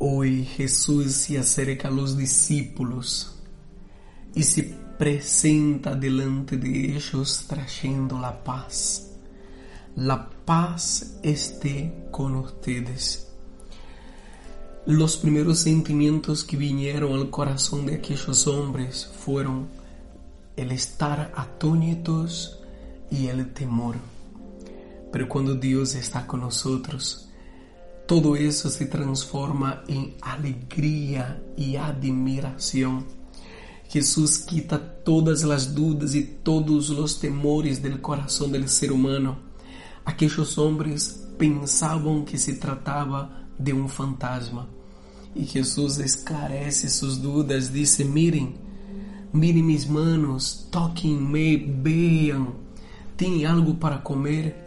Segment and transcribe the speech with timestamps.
[0.00, 3.34] Hoy Jesús se acerca a los discípulos
[4.32, 4.62] y se
[4.96, 9.10] presenta delante de ellos trayendo la paz.
[9.96, 13.26] La paz esté con ustedes.
[14.86, 19.66] Los primeros sentimientos que vinieron al corazón de aquellos hombres fueron
[20.54, 22.60] el estar atónitos
[23.10, 23.96] y el temor.
[25.10, 27.27] Pero cuando Dios está con nosotros,
[28.08, 33.04] todo eso se transforma en alegría y admiración.
[33.86, 39.36] Jesús quita todas las dudas y todos los temores del corazón del ser humano.
[40.06, 44.66] Aquellos hombres pensaban que se trataba de un fantasma.
[45.34, 48.54] Y Jesús esclarece sus dudas, dice, miren,
[49.34, 52.54] miren mis manos, toquenme, vean,
[53.16, 54.66] ¿tienen algo para comer?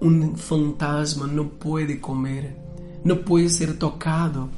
[0.00, 2.62] Un fantasma no puede comer
[3.04, 4.48] no puede ser tocado.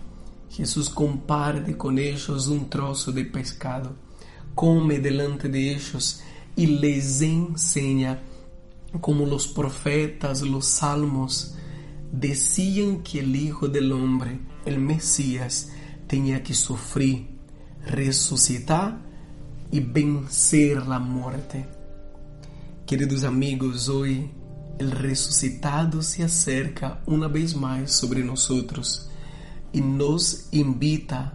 [0.50, 3.94] Jesús comparte con ellos un trozo de pescado,
[4.55, 6.22] come delante de ellos
[6.55, 8.22] y les enseña
[9.00, 11.56] como los profetas, los salmos,
[12.11, 15.70] decían que el Hijo del Hombre, el Mesías,
[16.06, 17.27] tenía que sufrir,
[17.84, 18.98] resucitar
[19.70, 21.67] y vencer la muerte.
[22.86, 24.30] Queridos amigos, hoy
[24.79, 29.09] el resucitado se acerca una vez más sobre nosotros
[29.73, 31.33] y nos invita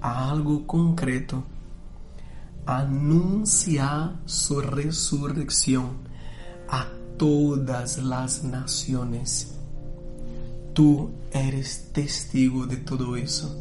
[0.00, 1.44] a algo concreto,
[2.66, 5.98] anunciar su resurrección
[6.68, 6.86] a
[7.16, 9.54] todas las naciones.
[10.74, 13.56] Tú eres testigo de todo eso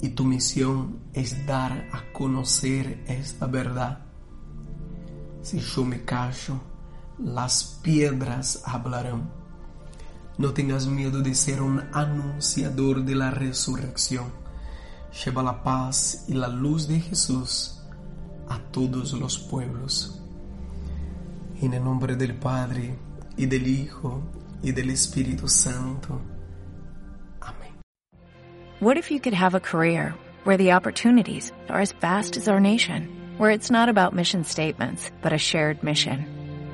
[0.00, 4.00] y tu misión es dar a conocer esta verdad.
[5.42, 6.71] Si yo me callo,
[7.18, 9.30] las piedras hablarán.
[10.38, 14.32] No tengas miedo de ser un anunciador de la resurrección.
[15.24, 17.82] Lleva la paz y la luz de Jesús
[18.48, 20.20] a todos los pueblos.
[21.60, 22.98] En el nombre del Padre,
[23.36, 24.22] y del Hijo,
[24.62, 26.20] y del Espíritu Santo.
[27.40, 27.72] Amén.
[28.80, 30.14] What if you could have a career
[30.44, 33.08] where the opportunities are as vast as our nation,
[33.38, 36.41] where it's not about mission statements, but a shared mission?